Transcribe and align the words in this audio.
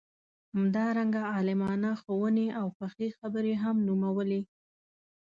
همدارنګه 0.55 1.21
عالمانه 1.33 1.91
ښووني 2.01 2.47
او 2.59 2.67
پخې 2.79 3.07
خبرې 3.19 3.53
هم 3.63 3.75
نومولې. 3.87 4.41